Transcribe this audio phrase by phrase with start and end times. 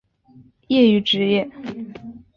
[0.69, 1.47] 业余职业